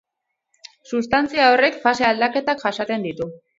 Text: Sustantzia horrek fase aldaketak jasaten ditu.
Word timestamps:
Sustantzia 0.91 1.51
horrek 1.51 1.79
fase 1.85 2.09
aldaketak 2.09 2.67
jasaten 2.67 3.09
ditu. 3.11 3.33